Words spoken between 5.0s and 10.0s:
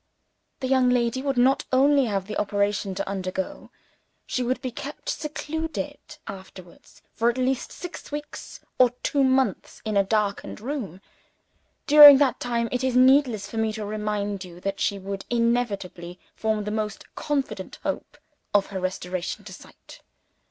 secluded afterwards, for at least six weeks or two months, in